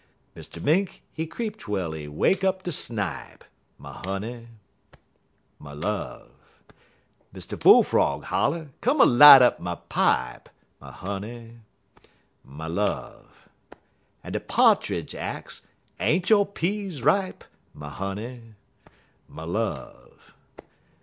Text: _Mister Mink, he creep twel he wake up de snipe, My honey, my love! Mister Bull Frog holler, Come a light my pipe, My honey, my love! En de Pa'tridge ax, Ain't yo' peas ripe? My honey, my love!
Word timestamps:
_Mister 0.33 0.59
Mink, 0.59 1.03
he 1.13 1.27
creep 1.27 1.57
twel 1.59 1.91
he 1.91 2.07
wake 2.07 2.43
up 2.43 2.63
de 2.63 2.71
snipe, 2.71 3.43
My 3.77 4.01
honey, 4.03 4.47
my 5.59 5.73
love! 5.73 6.31
Mister 7.31 7.55
Bull 7.55 7.83
Frog 7.83 8.23
holler, 8.23 8.69
Come 8.81 8.99
a 8.99 9.05
light 9.05 9.59
my 9.59 9.75
pipe, 9.75 10.49
My 10.79 10.91
honey, 10.91 11.59
my 12.43 12.65
love! 12.65 13.47
En 14.23 14.31
de 14.31 14.39
Pa'tridge 14.39 15.13
ax, 15.13 15.61
Ain't 15.99 16.31
yo' 16.31 16.45
peas 16.45 17.03
ripe? 17.03 17.43
My 17.75 17.89
honey, 17.89 18.55
my 19.27 19.43
love! 19.43 20.33